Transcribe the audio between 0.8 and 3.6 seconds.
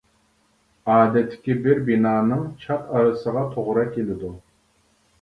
ئادەتتىكى بىر بىنانىڭ چات ئارىسىغا